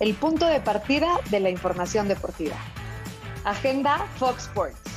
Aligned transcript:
el 0.00 0.14
punto 0.14 0.46
de 0.46 0.60
partida 0.60 1.20
de 1.30 1.40
la 1.40 1.50
información 1.50 2.08
deportiva. 2.08 2.56
Agenda 3.44 4.06
Fox 4.18 4.44
Sports. 4.44 4.87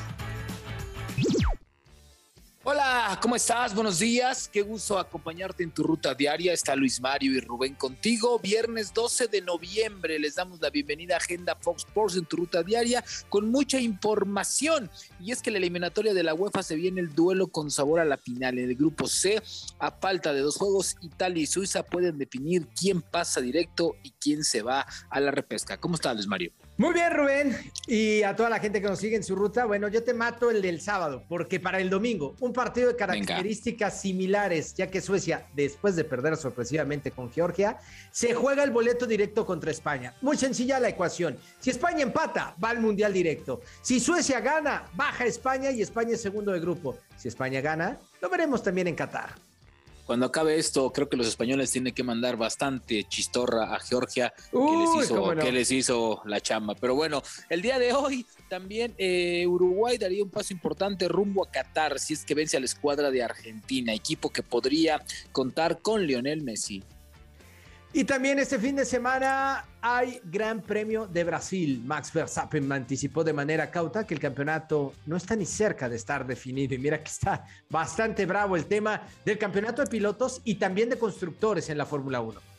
Hola, 2.64 3.18
¿cómo 3.20 3.36
estás? 3.36 3.74
Buenos 3.74 3.98
días. 3.98 4.48
Qué 4.48 4.62
gusto 4.62 5.00
acompañarte 5.00 5.64
en 5.64 5.72
tu 5.72 5.82
ruta 5.82 6.14
diaria. 6.14 6.54
Está 6.54 6.76
Luis 6.76 7.02
Mario 7.02 7.32
y 7.32 7.40
Rubén 7.40 7.74
contigo. 7.74 8.38
Viernes 8.38 8.94
12 8.94 9.30
de 9.30 9.42
noviembre 9.42 10.20
les 10.20 10.36
damos 10.36 10.62
la 10.62 10.70
bienvenida 10.70 11.16
a 11.16 11.18
Agenda 11.18 11.56
Fox 11.56 11.86
Sports 11.88 12.18
en 12.18 12.26
tu 12.26 12.38
ruta 12.38 12.62
diaria 12.62 13.04
con 13.30 13.50
mucha 13.50 13.80
información. 13.80 14.92
Y 15.20 15.32
es 15.32 15.42
que 15.42 15.50
la 15.50 15.58
eliminatoria 15.58 16.14
de 16.14 16.22
la 16.22 16.36
UEFA 16.36 16.62
se 16.62 16.76
viene 16.76 17.02
el 17.02 17.16
duelo 17.16 17.48
con 17.48 17.72
sabor 17.72 18.00
a 18.00 18.06
la 18.06 18.18
final. 18.18 18.60
En 18.60 18.70
el 18.70 18.76
grupo 18.76 19.08
C, 19.08 19.42
a 19.80 19.90
falta 19.90 20.32
de 20.32 20.42
dos 20.42 20.58
juegos, 20.58 20.98
Italia 21.02 21.42
y 21.42 21.48
Suiza 21.48 21.82
pueden 21.82 22.20
definir 22.20 22.68
quién 22.80 23.02
pasa 23.02 23.42
directo 23.42 23.96
y 24.04 24.12
quién 24.12 24.44
se 24.44 24.62
va 24.62 24.86
a 25.10 25.20
la 25.20 25.32
repesca. 25.32 25.78
¿Cómo 25.78 25.96
estás, 25.96 26.14
Luis 26.14 26.28
Mario? 26.28 26.52
Muy 26.82 26.96
bien, 26.96 27.14
Rubén. 27.14 27.56
Y 27.86 28.24
a 28.24 28.36
toda 28.36 28.50
la 28.50 28.58
gente 28.58 28.82
que 28.82 28.88
nos 28.88 28.98
sigue 28.98 29.16
en 29.16 29.24
su 29.24 29.36
ruta, 29.36 29.66
bueno, 29.66 29.88
yo 29.88 30.04
te 30.04 30.16
mato 30.16 30.50
el 30.50 30.64
del 30.64 30.82
sábado, 30.82 31.24
porque 31.30 31.60
para 31.60 31.80
el 31.80 31.92
domingo, 31.92 32.36
un 32.40 32.54
partido 32.54 32.88
de 32.88 32.96
características 32.96 34.02
similares, 34.02 34.74
ya 34.74 34.90
que 34.90 35.00
Suecia, 35.00 35.46
después 35.54 35.96
de 35.96 36.06
perder 36.06 36.38
sorpresivamente 36.38 37.12
con 37.12 37.32
Georgia, 37.32 37.78
se 38.10 38.34
juega 38.34 38.64
el 38.64 38.72
boleto 38.72 39.06
directo 39.06 39.46
contra 39.46 39.70
España. 39.70 40.16
Muy 40.22 40.38
sencilla 40.38 40.80
la 40.80 40.90
ecuación. 40.90 41.38
Si 41.60 41.70
España 41.70 42.02
empata, 42.02 42.56
va 42.64 42.70
al 42.70 42.82
Mundial 42.82 43.14
directo. 43.14 43.62
Si 43.84 44.00
Suecia 44.00 44.40
gana, 44.40 44.86
baja 44.96 45.26
España 45.26 45.70
y 45.70 45.84
España 45.84 46.14
es 46.14 46.22
segundo 46.24 46.52
de 46.52 46.62
grupo. 46.62 46.98
Si 47.16 47.28
España 47.28 47.62
gana, 47.62 48.00
lo 48.24 48.28
veremos 48.28 48.64
también 48.64 48.88
en 48.88 48.96
Qatar 48.96 49.36
cuando 50.12 50.26
acabe 50.26 50.58
esto, 50.58 50.92
creo 50.92 51.08
que 51.08 51.16
los 51.16 51.26
españoles 51.26 51.72
tienen 51.72 51.94
que 51.94 52.04
mandar 52.04 52.36
bastante 52.36 53.06
chistorra 53.06 53.74
a 53.74 53.80
Georgia 53.80 54.34
que, 54.52 55.52
les 55.54 55.72
hizo, 55.72 56.22
la 56.26 56.42
chamba. 56.42 56.76
Pero 56.76 56.96
bueno, 56.96 57.24
el 57.48 57.62
día 57.62 57.80
de 57.80 57.94
hoy 57.94 58.26
también 58.50 58.94
eh, 58.98 59.48
Uruguay 59.48 59.98
daría 59.98 60.22
un 60.22 60.30
paso 60.30 60.52
importante 60.52 61.08
rumbo 61.08 61.46
a 61.46 61.50
Qatar 61.50 61.98
si 61.98 62.12
es 62.16 62.26
que 62.26 62.36
vence 62.36 62.58
a 62.58 62.60
la 62.60 62.66
escuadra 62.66 63.10
de 63.10 63.24
Argentina, 63.24 63.94
equipo 63.94 64.30
que 64.32 64.44
podría 64.44 65.02
contar 65.32 65.80
con 65.82 66.06
Lionel 66.06 66.42
Messi. 66.42 66.84
Y 67.94 68.06
también 68.06 68.40
este 68.40 68.58
fin 68.58 68.78
de 68.78 68.86
semana 68.86 69.66
hay 69.82 70.22
Gran 70.24 70.62
Premio 70.62 71.08
de 71.08 71.26
Brasil. 71.26 71.82
Max 71.86 72.14
Verstappen 72.14 72.72
anticipó 72.72 73.22
de 73.22 73.34
manera 73.34 73.70
cauta 73.70 74.08
que 74.08 74.14
el 74.14 74.20
campeonato 74.20 74.94
no 75.06 75.18
está 75.18 75.36
ni 75.36 75.46
cerca 75.46 75.90
de 75.90 75.98
estar 75.98 76.26
definido. 76.26 76.74
Y 76.74 76.78
mira 76.78 77.04
que 77.04 77.10
está 77.10 77.46
bastante 77.70 78.26
bravo 78.26 78.56
el 78.56 78.66
tema 78.66 79.02
del 79.26 79.38
campeonato 79.38 79.82
de 79.82 79.90
pilotos 79.90 80.40
y 80.46 80.56
también 80.56 80.90
de 80.90 80.98
constructores 80.98 81.70
en 81.70 81.78
la 81.78 81.86
Fórmula 81.86 82.22
1. 82.22 82.51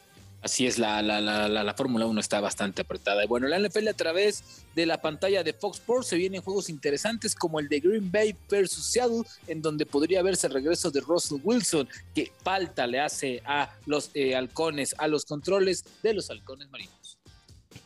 Así 0.42 0.66
es, 0.66 0.76
la, 0.76 1.00
la, 1.02 1.20
la, 1.20 1.48
la, 1.48 1.74
Fórmula 1.74 2.04
1 2.04 2.18
está 2.18 2.40
bastante 2.40 2.82
apretada. 2.82 3.22
Y 3.24 3.28
bueno, 3.28 3.46
la 3.46 3.60
NFL 3.60 3.86
a 3.86 3.94
través 3.94 4.64
de 4.74 4.86
la 4.86 5.00
pantalla 5.00 5.44
de 5.44 5.52
Fox 5.52 5.78
Sports 5.78 6.08
se 6.08 6.16
vienen 6.16 6.42
juegos 6.42 6.68
interesantes 6.68 7.36
como 7.36 7.60
el 7.60 7.68
de 7.68 7.78
Green 7.78 8.10
Bay 8.10 8.34
versus 8.50 8.84
Seattle, 8.84 9.22
en 9.46 9.62
donde 9.62 9.86
podría 9.86 10.20
verse 10.20 10.48
el 10.48 10.54
regreso 10.54 10.90
de 10.90 11.00
Russell 11.00 11.38
Wilson, 11.44 11.88
que 12.12 12.32
falta 12.42 12.88
le 12.88 12.98
hace 12.98 13.40
a 13.44 13.72
los 13.86 14.10
eh, 14.14 14.34
halcones, 14.34 14.96
a 14.98 15.06
los 15.06 15.24
controles 15.24 15.84
de 16.02 16.14
los 16.14 16.28
halcones 16.28 16.68
marinos. 16.70 17.18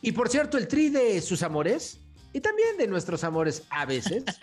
Y 0.01 0.11
por 0.11 0.27
cierto, 0.27 0.57
el 0.57 0.67
tri 0.67 0.89
de 0.89 1.21
sus 1.21 1.43
amores 1.43 1.99
y 2.33 2.41
también 2.41 2.75
de 2.77 2.87
nuestros 2.87 3.23
amores 3.23 3.63
a 3.69 3.85
veces. 3.85 4.23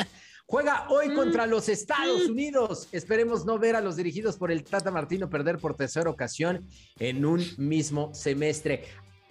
Juega 0.47 0.87
hoy 0.91 1.09
mm. 1.09 1.15
contra 1.15 1.47
los 1.47 1.69
Estados 1.69 2.29
mm. 2.29 2.33
Unidos. 2.33 2.89
Esperemos 2.93 3.45
no 3.45 3.59
ver 3.59 3.77
a 3.77 3.81
los 3.81 3.97
dirigidos 3.97 4.37
por 4.37 4.51
el 4.51 4.63
Tata 4.63 4.91
Martino 4.91 5.31
perder 5.31 5.59
por 5.59 5.75
tercera 5.75 6.11
ocasión 6.11 6.67
en 6.99 7.25
un 7.25 7.43
mismo 7.57 8.15
semestre. 8.15 8.85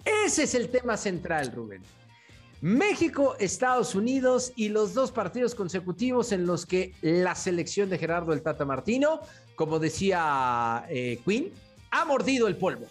Ese 0.04 0.42
es 0.42 0.54
el 0.54 0.68
tema 0.68 0.96
central, 0.96 1.52
Rubén. 1.52 1.82
México, 2.60 3.36
Estados 3.38 3.94
Unidos 3.94 4.52
y 4.56 4.70
los 4.70 4.94
dos 4.94 5.12
partidos 5.12 5.54
consecutivos 5.54 6.32
en 6.32 6.46
los 6.46 6.64
que 6.66 6.94
la 7.02 7.34
selección 7.34 7.90
de 7.90 7.98
Gerardo 7.98 8.32
el 8.32 8.42
Tata 8.42 8.64
Martino, 8.64 9.20
como 9.54 9.78
decía 9.78 10.86
eh, 10.88 11.20
Quinn, 11.24 11.52
ha 11.90 12.04
mordido 12.06 12.48
el 12.48 12.56
polvo. 12.56 12.86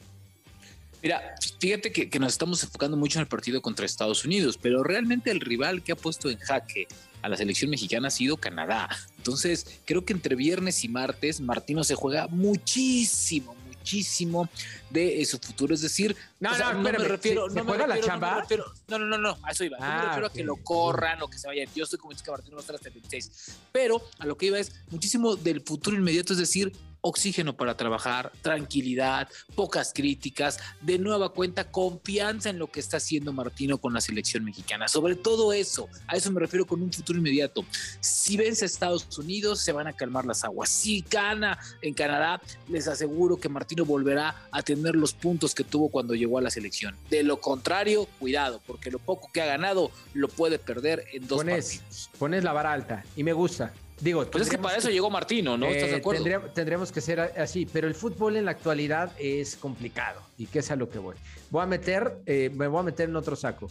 Mira, 1.01 1.35
fíjate 1.59 1.91
que, 1.91 2.09
que, 2.09 2.19
nos 2.19 2.33
estamos 2.33 2.63
enfocando 2.63 2.95
mucho 2.95 3.19
en 3.19 3.23
el 3.23 3.27
partido 3.27 3.61
contra 3.61 3.85
Estados 3.85 4.23
Unidos, 4.23 4.57
pero 4.61 4.83
realmente 4.83 5.31
el 5.31 5.41
rival 5.41 5.83
que 5.83 5.91
ha 5.91 5.95
puesto 5.97 6.29
en 6.29 6.37
jaque 6.37 6.87
a 7.23 7.29
la 7.29 7.37
selección 7.37 7.71
mexicana 7.71 8.09
ha 8.09 8.11
sido 8.11 8.37
Canadá. 8.37 8.89
Entonces, 9.17 9.79
creo 9.85 10.05
que 10.05 10.13
entre 10.13 10.35
viernes 10.35 10.83
y 10.83 10.89
martes 10.89 11.39
Martino 11.39 11.83
se 11.83 11.95
juega 11.95 12.27
muchísimo, 12.27 13.55
muchísimo 13.65 14.49
de 14.89 15.21
eh, 15.21 15.25
su 15.25 15.39
futuro. 15.39 15.73
Es 15.73 15.81
decir, 15.81 16.15
no, 16.41 16.55
no, 16.57 16.79
me 16.81 16.91
refiero, 16.91 17.47
no 17.49 17.63
me 17.63 17.77
la 17.77 17.99
chamba? 18.01 18.45
No, 18.89 18.99
no, 18.99 19.05
no, 19.05 19.17
no, 19.17 19.37
a 19.41 19.51
eso 19.51 19.63
iba. 19.63 19.77
no 19.79 19.85
me 19.85 19.91
ah, 19.91 20.05
refiero 20.05 20.27
a 20.27 20.33
que 20.33 20.43
lo 20.43 20.57
corran 20.57 21.21
o 21.21 21.29
que 21.29 21.37
se 21.37 21.47
vaya. 21.47 21.63
Yo 21.73 21.85
estoy 21.85 21.97
convencido 21.97 22.25
que 22.25 22.31
Martino 22.31 22.57
va 22.57 22.59
a 22.59 22.63
estar 22.63 22.75
hasta 22.75 22.89
el 22.89 22.95
26. 22.95 23.57
Pero 23.71 24.01
a 24.19 24.25
lo 24.25 24.37
que 24.37 24.47
iba 24.47 24.59
es 24.59 24.73
muchísimo 24.91 25.37
del 25.37 25.61
futuro 25.61 25.95
inmediato, 25.95 26.33
es 26.33 26.39
decir, 26.39 26.73
oxígeno 27.03 27.55
para 27.55 27.75
trabajar, 27.75 28.31
tranquilidad, 28.41 29.27
pocas 29.55 29.91
críticas, 29.93 30.57
de 30.81 30.97
nueva 30.97 31.33
cuenta 31.33 31.69
confianza 31.69 32.49
en 32.49 32.57
lo 32.57 32.67
que 32.67 32.79
está 32.79 32.97
haciendo 32.97 33.33
Martino 33.33 33.77
con 33.77 33.93
la 33.93 33.99
selección 33.99 34.45
mexicana. 34.45 34.87
Sobre 34.87 35.15
todo 35.15 35.51
eso, 35.51 35.89
a 36.07 36.15
eso 36.15 36.31
me 36.31 36.39
refiero 36.39 36.65
con 36.65 36.81
un 36.81 36.91
futuro 36.91 37.19
inmediato. 37.19 37.65
Si 37.99 38.37
vence 38.37 38.63
a 38.63 38.67
Estados 38.67 39.17
Unidos, 39.17 39.59
se 39.59 39.73
van 39.73 39.87
a 39.87 39.93
calmar 39.93 40.25
las 40.25 40.45
aguas. 40.45 40.69
Si 40.69 41.03
gana 41.09 41.59
en 41.81 41.93
Canadá, 41.93 42.41
les 42.69 42.87
aseguro 42.87 43.35
que 43.35 43.49
Martino 43.49 43.83
volverá 43.83 44.47
a 44.49 44.63
tener 44.63 44.95
los 44.95 45.13
puntos 45.13 45.53
que 45.53 45.65
tuvo 45.65 45.89
cuando 45.89 46.15
llegó 46.15 46.37
a 46.37 46.41
la 46.41 46.49
selección. 46.49 46.95
De 47.09 47.21
lo 47.23 47.41
contrario, 47.41 48.07
cuidado, 48.17 48.61
porque 48.65 48.89
lo 48.89 48.99
poco 48.99 49.29
que 49.33 49.41
ha 49.41 49.45
ganado 49.45 49.91
lo 50.13 50.29
puede 50.29 50.57
perder 50.57 51.03
en 51.11 51.27
dos 51.27 51.43
partidos. 51.43 52.09
Pones 52.17 52.45
la 52.45 52.53
vara 52.53 52.71
alta 52.71 53.03
y 53.17 53.23
me 53.23 53.33
gusta. 53.33 53.73
Digo, 53.99 54.25
pues 54.25 54.43
es 54.43 54.49
que 54.49 54.57
para 54.57 54.77
eso 54.77 54.89
llegó 54.89 55.09
Martino, 55.09 55.57
¿no? 55.57 55.67
¿Estás 55.67 55.89
de 55.89 55.95
eh, 55.95 55.99
acuerdo? 55.99 56.23
Tendríamos, 56.53 56.91
que 56.91 57.01
ser 57.01 57.19
así, 57.19 57.65
pero 57.65 57.87
el 57.87 57.95
fútbol 57.95 58.35
en 58.35 58.45
la 58.45 58.51
actualidad 58.51 59.11
es 59.17 59.55
complicado 59.55 60.21
y 60.37 60.47
qué 60.47 60.59
es 60.59 60.71
a 60.71 60.75
lo 60.75 60.89
que 60.89 60.99
voy. 60.99 61.15
Voy 61.49 61.63
a 61.63 61.65
meter, 61.65 62.19
eh, 62.25 62.49
me 62.53 62.67
voy 62.67 62.79
a 62.79 62.83
meter 62.83 63.09
en 63.09 63.15
otro 63.15 63.35
saco. 63.35 63.69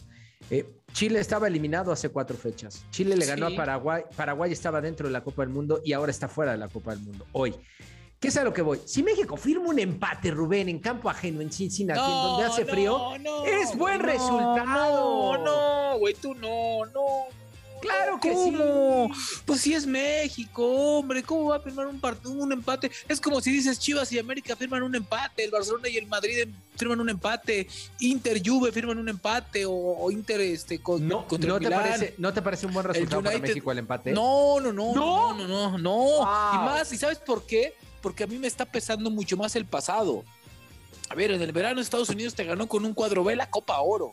Eh, 0.50 0.66
Chile 0.92 1.20
estaba 1.20 1.48
eliminado 1.48 1.92
hace 1.92 2.08
cuatro 2.08 2.36
fechas. 2.36 2.84
Chile 2.90 3.16
le 3.16 3.26
ganó 3.26 3.46
a 3.46 3.56
Paraguay. 3.56 4.02
Paraguay 4.16 4.52
estaba 4.52 4.80
dentro 4.80 5.06
de 5.06 5.12
la 5.12 5.22
Copa 5.22 5.42
del 5.42 5.52
Mundo 5.52 5.80
y 5.84 5.92
ahora 5.92 6.10
está 6.10 6.28
fuera 6.28 6.52
de 6.52 6.58
la 6.58 6.68
Copa 6.68 6.94
del 6.94 7.00
Mundo. 7.00 7.26
Hoy. 7.32 7.54
¿Qué 8.22 8.28
es 8.28 8.36
a 8.36 8.44
lo 8.44 8.52
que 8.52 8.62
voy? 8.62 8.78
Si 8.84 9.02
México 9.02 9.36
firma 9.36 9.66
un 9.66 9.80
empate, 9.80 10.30
Rubén, 10.30 10.68
en 10.68 10.78
campo 10.78 11.10
ajeno 11.10 11.40
en 11.40 11.50
Cincinnati, 11.50 11.98
en 11.98 12.06
donde 12.06 12.44
hace 12.44 12.64
frío, 12.64 13.14
es 13.44 13.76
buen 13.76 13.98
resultado. 13.98 15.38
No, 15.38 15.44
no, 15.44 15.98
güey, 15.98 16.14
tú 16.14 16.32
no, 16.34 16.86
no. 16.86 17.41
Claro 17.82 18.20
que 18.20 18.32
sí. 18.34 19.42
Pues 19.44 19.60
si 19.60 19.74
es 19.74 19.86
México, 19.86 20.64
hombre, 20.64 21.22
¿cómo 21.22 21.46
va 21.46 21.56
a 21.56 21.60
firmar 21.60 21.88
un, 21.88 22.00
un 22.24 22.52
empate? 22.52 22.90
Es 23.08 23.20
como 23.20 23.40
si 23.40 23.50
dices 23.50 23.78
Chivas 23.78 24.10
y 24.12 24.18
América 24.18 24.54
firman 24.54 24.82
un 24.82 24.94
empate, 24.94 25.44
el 25.44 25.50
Barcelona 25.50 25.88
y 25.88 25.96
el 25.96 26.06
Madrid 26.06 26.48
firman 26.76 27.00
un 27.00 27.10
empate, 27.10 27.66
Inter 28.00 28.40
Juve 28.44 28.72
firman 28.72 28.98
un 28.98 29.08
empate 29.08 29.64
o, 29.66 30.10
Inter 30.10 30.40
este 30.40 30.78
con, 30.80 31.06
no, 31.06 31.26
no 31.28 31.60
te 31.60 31.70
parece 31.70 32.14
no 32.18 32.32
te 32.32 32.40
parece 32.40 32.66
un 32.66 32.72
buen 32.72 32.86
resultado 32.86 33.22
para 33.22 33.38
México 33.38 33.72
el 33.72 33.78
empate? 33.78 34.12
No, 34.12 34.60
no, 34.60 34.72
no, 34.72 34.94
no, 34.94 35.34
no, 35.34 35.48
no, 35.48 35.78
no. 35.78 36.54
Y 36.54 36.56
más, 36.56 36.92
¿y 36.92 36.98
sabes 36.98 37.18
por 37.18 37.44
qué? 37.46 37.74
Porque 38.00 38.24
a 38.24 38.26
mí 38.26 38.38
me 38.38 38.46
está 38.46 38.64
pesando 38.64 39.10
mucho 39.10 39.36
más 39.36 39.56
el 39.56 39.66
pasado. 39.66 40.24
A 41.08 41.14
ver, 41.14 41.30
en 41.30 41.42
el 41.42 41.52
verano 41.52 41.80
Estados 41.80 42.08
Unidos 42.08 42.34
te 42.34 42.44
ganó 42.44 42.66
con 42.68 42.84
un 42.84 42.94
cuadro 42.94 43.22
B 43.22 43.36
la 43.36 43.50
Copa 43.50 43.78
Oro. 43.80 44.12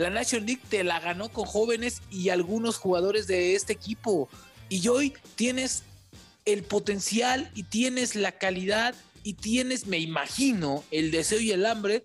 La 0.00 0.08
National 0.08 0.46
League 0.46 0.62
te 0.68 0.82
la 0.82 0.98
ganó 0.98 1.28
con 1.28 1.44
jóvenes 1.44 2.00
y 2.10 2.30
algunos 2.30 2.78
jugadores 2.78 3.26
de 3.26 3.54
este 3.54 3.74
equipo. 3.74 4.30
Y 4.70 4.88
hoy 4.88 5.12
tienes 5.34 5.82
el 6.46 6.62
potencial 6.62 7.50
y 7.54 7.64
tienes 7.64 8.14
la 8.14 8.32
calidad 8.32 8.94
y 9.22 9.34
tienes, 9.34 9.86
me 9.86 9.98
imagino, 9.98 10.84
el 10.90 11.10
deseo 11.10 11.38
y 11.38 11.50
el 11.50 11.66
hambre 11.66 12.04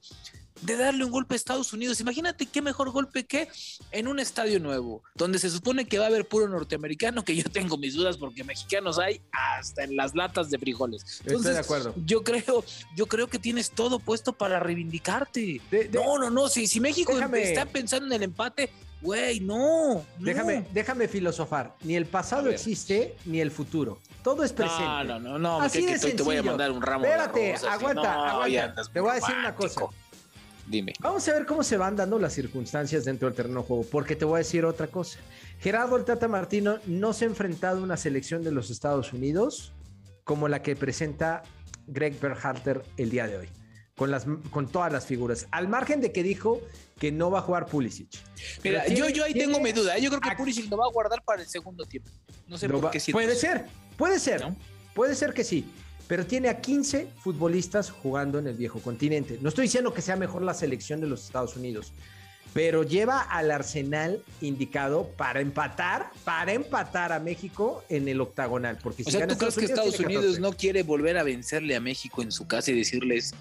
de 0.61 0.77
darle 0.77 1.05
un 1.05 1.11
golpe 1.11 1.35
a 1.35 1.37
Estados 1.37 1.73
Unidos. 1.73 1.99
Imagínate 1.99 2.45
qué 2.45 2.61
mejor 2.61 2.91
golpe 2.91 3.25
que 3.25 3.47
en 3.91 4.07
un 4.07 4.19
estadio 4.19 4.59
nuevo, 4.59 5.03
donde 5.15 5.39
se 5.39 5.49
supone 5.49 5.85
que 5.85 5.97
va 5.97 6.05
a 6.05 6.07
haber 6.07 6.27
puro 6.27 6.47
norteamericano, 6.47 7.23
que 7.23 7.35
yo 7.35 7.43
tengo 7.51 7.77
mis 7.77 7.95
dudas 7.95 8.17
porque 8.17 8.43
mexicanos 8.43 8.99
hay 8.99 9.21
hasta 9.31 9.83
en 9.83 9.95
las 9.95 10.15
latas 10.15 10.49
de 10.49 10.57
frijoles. 10.57 11.21
Estoy 11.25 11.53
de 11.53 11.59
acuerdo. 11.59 11.93
Yo 12.05 12.23
creo, 12.23 12.63
yo 12.95 13.05
creo 13.07 13.27
que 13.27 13.39
tienes 13.39 13.71
todo 13.71 13.99
puesto 13.99 14.33
para 14.33 14.59
reivindicarte. 14.59 15.61
no, 15.91 16.17
no, 16.17 16.29
no. 16.29 16.47
Si, 16.47 16.67
si 16.67 16.79
México 16.79 17.13
está 17.19 17.65
pensando 17.65 18.07
en 18.07 18.13
el 18.13 18.23
empate, 18.23 18.69
güey, 19.01 19.39
no, 19.39 20.05
Déjame, 20.19 20.65
déjame 20.73 21.07
filosofar. 21.07 21.75
Ni 21.83 21.95
el 21.95 22.05
pasado 22.05 22.49
existe, 22.49 23.15
ni 23.25 23.39
el 23.39 23.51
futuro. 23.51 23.99
Todo 24.23 24.43
es 24.43 24.51
presente. 24.51 24.83
No, 24.83 25.03
no, 25.03 25.19
no, 25.19 25.39
no. 25.39 25.61
Así 25.61 25.85
que, 25.85 25.97
te 25.99 26.23
voy 26.23 26.37
a 26.37 26.43
mandar 26.43 26.71
un 26.71 26.81
ramo 26.81 27.05
Espérate, 27.05 27.39
de 27.39 27.51
rosas, 27.53 27.73
aguanta, 27.73 28.31
aguanta. 28.31 28.83
Te 28.91 28.99
voy 28.99 29.11
a 29.11 29.13
decir 29.15 29.35
una 29.37 29.55
cosa. 29.55 29.81
Dime. 30.67 30.93
Vamos 30.99 31.27
a 31.27 31.33
ver 31.33 31.45
cómo 31.45 31.63
se 31.63 31.77
van 31.77 31.95
dando 31.95 32.17
las 32.17 32.33
circunstancias 32.33 33.05
dentro 33.05 33.27
del 33.27 33.35
terreno 33.35 33.61
de 33.61 33.67
juego, 33.67 33.85
porque 33.91 34.15
te 34.15 34.25
voy 34.25 34.35
a 34.35 34.37
decir 34.39 34.65
otra 34.65 34.87
cosa. 34.87 35.19
Gerardo 35.59 35.95
el 35.95 36.05
Tata 36.05 36.27
Martino 36.27 36.79
no 36.87 37.13
se 37.13 37.25
ha 37.25 37.27
enfrentado 37.27 37.79
a 37.79 37.83
una 37.83 37.97
selección 37.97 38.43
de 38.43 38.51
los 38.51 38.71
Estados 38.71 39.13
Unidos 39.13 39.73
como 40.23 40.47
la 40.47 40.61
que 40.61 40.75
presenta 40.75 41.43
Greg 41.87 42.19
Berhalter 42.19 42.83
el 42.97 43.09
día 43.11 43.27
de 43.27 43.37
hoy. 43.37 43.49
con, 43.95 44.11
las, 44.11 44.25
con 44.49 44.67
todas 44.67 44.91
las 44.91 45.05
figuras. 45.05 45.47
Al 45.51 45.67
margen 45.67 46.01
de 46.01 46.11
que 46.11 46.23
dijo 46.23 46.61
que 46.99 47.11
no 47.11 47.31
va 47.31 47.39
a 47.39 47.41
jugar 47.41 47.65
Pulisic. 47.67 48.09
Mira, 48.63 48.87
yo, 48.87 49.07
yo 49.09 49.23
ahí 49.23 49.33
tengo 49.33 49.59
mi 49.59 49.71
duda. 49.71 49.97
¿eh? 49.97 50.01
Yo 50.01 50.09
creo 50.09 50.21
que 50.21 50.35
Pulisic 50.35 50.69
lo 50.69 50.77
va 50.77 50.85
a 50.85 50.91
guardar 50.91 51.23
para 51.23 51.41
el 51.41 51.47
segundo 51.47 51.85
tiempo. 51.85 52.09
No 52.47 52.57
sé 52.57 52.67
por 52.67 52.91
qué 52.91 53.01
Puede 53.11 53.35
ser, 53.35 53.65
puede 53.97 54.19
ser. 54.19 54.43
Puede 54.93 55.15
ser 55.15 55.33
que 55.33 55.43
sí. 55.43 55.65
Pero 56.07 56.25
tiene 56.25 56.49
a 56.49 56.61
15 56.61 57.07
futbolistas 57.17 57.89
jugando 57.89 58.39
en 58.39 58.47
el 58.47 58.55
viejo 58.55 58.79
continente. 58.79 59.39
No 59.41 59.49
estoy 59.49 59.63
diciendo 59.63 59.93
que 59.93 60.01
sea 60.01 60.15
mejor 60.15 60.43
la 60.43 60.53
selección 60.53 61.01
de 61.01 61.07
los 61.07 61.25
Estados 61.25 61.55
Unidos, 61.55 61.91
pero 62.53 62.83
lleva 62.83 63.21
al 63.21 63.51
Arsenal 63.51 64.21
indicado 64.39 65.09
para 65.17 65.41
empatar, 65.41 66.11
para 66.23 66.53
empatar 66.53 67.11
a 67.11 67.19
México 67.19 67.83
en 67.89 68.07
el 68.07 68.21
octagonal. 68.21 68.77
Porque 68.81 69.03
o 69.05 69.11
sea, 69.11 69.27
¿tú 69.27 69.37
crees 69.37 69.55
que 69.55 69.65
Estados 69.65 69.99
Unidos 69.99 70.39
no 70.39 70.53
quiere 70.53 70.83
volver 70.83 71.17
a 71.17 71.23
vencerle 71.23 71.75
a 71.75 71.81
México 71.81 72.21
en 72.21 72.31
su 72.31 72.47
casa 72.47 72.71
y 72.71 72.77
decirles, 72.77 73.33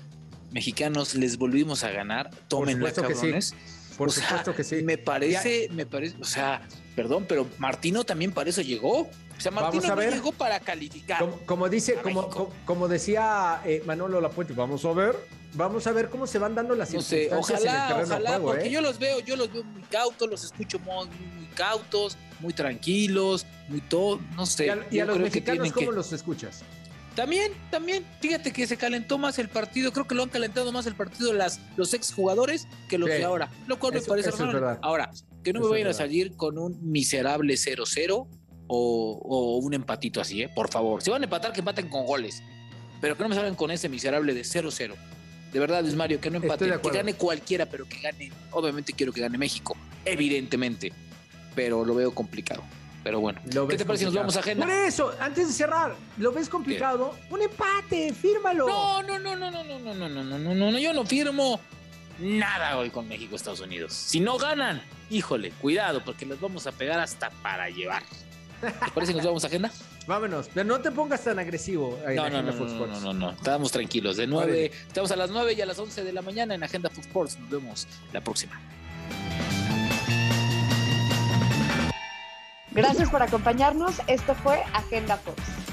mexicanos, 0.50 1.14
les 1.14 1.36
volvimos 1.36 1.84
a 1.84 1.90
ganar, 1.90 2.30
tomen 2.48 2.82
la 2.82 2.92
cabrones? 2.92 3.54
Por 3.96 4.10
supuesto 4.10 4.54
que 4.54 4.64
sí. 4.64 4.82
Me 4.82 4.98
parece, 4.98 5.68
me 5.70 5.86
parece, 5.86 6.16
o 6.20 6.24
sea, 6.24 6.66
perdón, 6.96 7.26
pero 7.28 7.46
Martino 7.58 8.04
también 8.04 8.32
para 8.32 8.50
eso 8.50 8.62
llegó. 8.62 9.08
O 9.36 9.40
sea, 9.40 9.50
Martino 9.50 9.94
no 9.94 10.02
llegó 10.02 10.32
para 10.32 10.60
calificar. 10.60 11.24
Como, 11.46 11.68
dice, 11.68 11.94
como, 12.02 12.50
como, 12.64 12.88
decía 12.88 13.60
eh, 13.64 13.82
Manolo 13.84 14.20
Lapuente, 14.20 14.54
vamos 14.54 14.84
a 14.84 14.92
ver 14.92 15.16
vamos 15.54 15.86
a 15.86 15.92
ver 15.92 16.10
cómo 16.10 16.26
se 16.26 16.38
van 16.38 16.54
dando 16.54 16.74
las 16.74 16.92
no 16.92 17.00
ojalá, 17.38 18.02
ojalá, 18.02 18.38
porque 18.40 18.66
¿eh? 18.66 18.70
yo 18.70 18.80
los 18.80 18.98
veo, 18.98 19.20
yo 19.20 19.36
los 19.36 19.52
veo 19.52 19.64
muy 19.64 19.82
cautos, 19.82 20.28
los 20.28 20.44
escucho 20.44 20.78
muy, 20.80 21.06
muy 21.06 21.46
cautos, 21.54 22.16
muy 22.40 22.52
tranquilos, 22.52 23.46
muy 23.68 23.80
todo, 23.80 24.20
no 24.36 24.46
sé. 24.46 24.72
¿Y 24.90 24.98
a, 24.98 25.04
los 25.04 25.18
mexicanos 25.18 25.72
cómo 25.72 25.92
los 25.92 26.12
escuchas? 26.12 26.62
También, 27.14 27.52
también, 27.70 28.04
fíjate 28.20 28.52
que 28.52 28.66
se 28.66 28.76
calentó 28.76 29.18
más 29.18 29.38
el 29.38 29.48
partido, 29.48 29.92
creo 29.92 30.06
que 30.06 30.16
lo 30.16 30.24
han 30.24 30.30
calentado 30.30 30.72
más 30.72 30.86
el 30.86 30.96
partido 30.96 31.32
las, 31.32 31.60
los 31.76 31.94
exjugadores 31.94 32.66
que 32.88 32.98
los 32.98 33.08
de 33.08 33.22
ahora, 33.22 33.50
lo 33.68 33.78
cual 33.78 33.94
me 33.94 34.00
parece 34.00 34.30
Ahora, 34.82 35.10
que 35.44 35.52
no 35.52 35.60
me 35.60 35.68
vayan 35.68 35.88
a 35.88 35.92
salir 35.92 36.36
con 36.36 36.58
un 36.58 36.78
miserable 36.90 37.54
0-0 37.54 38.26
o, 38.74 39.18
o, 39.22 39.56
un 39.58 39.74
empatito 39.74 40.20
así, 40.20 40.42
¿eh? 40.42 40.48
por 40.48 40.70
favor. 40.70 41.02
Si 41.02 41.10
van 41.10 41.22
a 41.22 41.24
empatar, 41.24 41.52
que 41.52 41.60
empaten 41.60 41.88
con 41.88 42.06
goles, 42.06 42.42
pero 43.00 43.16
que 43.16 43.22
no 43.22 43.28
me 43.28 43.34
salgan 43.34 43.54
con 43.54 43.70
ese 43.70 43.88
miserable 43.88 44.34
de 44.34 44.42
0-0. 44.42 44.94
De 45.52 45.60
verdad, 45.60 45.82
Luis 45.82 45.94
Mario, 45.94 46.20
que 46.20 46.30
no 46.30 46.38
empate, 46.38 46.72
que 46.80 46.90
gane 46.90 47.14
cualquiera, 47.14 47.66
pero 47.66 47.88
que 47.88 48.00
gane. 48.00 48.32
Obviamente 48.50 48.92
quiero 48.92 49.12
que 49.12 49.20
gane 49.20 49.38
México, 49.38 49.76
evidentemente, 50.04 50.92
pero 51.54 51.84
lo 51.84 51.94
veo 51.94 52.12
complicado. 52.12 52.64
Pero 53.04 53.20
bueno, 53.20 53.38
¿qué 53.68 53.76
te 53.76 53.84
parece 53.84 54.00
si 54.00 54.04
nos 54.06 54.14
vamos 54.14 54.34
a 54.36 54.40
agenda? 54.40 54.64
Por 54.64 54.74
eso, 54.74 55.14
antes 55.20 55.46
de 55.46 55.52
cerrar, 55.52 55.94
¿lo 56.16 56.32
ves 56.32 56.48
complicado? 56.48 57.14
Un 57.28 57.42
empate, 57.42 58.14
fírmalo. 58.14 58.66
No, 58.66 59.02
no, 59.02 59.18
no, 59.18 59.36
no, 59.36 59.50
no, 59.50 59.62
no, 59.62 59.78
no, 59.78 59.94
no, 59.94 60.08
no, 60.08 60.24
no, 60.24 60.38
no, 60.38 60.72
no, 60.72 60.78
yo 60.78 60.94
no 60.94 61.04
firmo 61.04 61.60
nada 62.18 62.78
hoy 62.78 62.90
con 62.90 63.06
México, 63.06 63.36
Estados 63.36 63.60
Unidos. 63.60 63.92
Si 63.92 64.20
no 64.20 64.38
ganan, 64.38 64.82
híjole, 65.10 65.50
cuidado, 65.50 66.02
porque 66.04 66.24
les 66.26 66.40
vamos 66.40 66.66
a 66.66 66.72
pegar 66.72 66.98
hasta 66.98 67.30
para 67.30 67.68
llevar. 67.68 68.02
¿Te 68.64 68.90
parece 68.92 69.12
que 69.12 69.16
nos 69.18 69.26
vamos 69.26 69.44
a 69.44 69.46
agenda? 69.46 69.70
Vámonos, 70.06 70.50
pero 70.52 70.66
no 70.66 70.80
te 70.80 70.90
pongas 70.90 71.22
tan 71.22 71.38
agresivo. 71.38 71.98
no, 72.06 72.30
no, 72.30 72.42
no, 72.42 72.52
no, 72.52 73.00
no, 73.00 73.12
no, 73.12 73.30
Estamos 73.30 73.72
tranquilos. 73.72 74.16
De 74.16 74.26
9, 74.26 74.70
estamos 74.86 75.10
a 75.10 75.16
las 75.16 75.30
9 75.30 75.54
y 75.54 75.60
a 75.60 75.66
las 75.66 75.78
11 75.78 76.04
de 76.04 76.12
la 76.12 76.22
mañana 76.22 76.54
en 76.54 76.62
Agenda 76.62 76.90
Fox 76.90 77.06
Sports. 77.06 77.38
Nos 77.38 77.50
vemos 77.50 77.86
la 78.12 78.20
próxima. 78.20 78.60
Gracias 82.72 83.08
por 83.08 83.22
acompañarnos. 83.22 84.00
Esto 84.08 84.34
fue 84.34 84.60
Agenda 84.72 85.16
Fox. 85.16 85.63